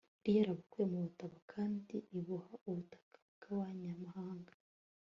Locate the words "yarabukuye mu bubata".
0.39-1.27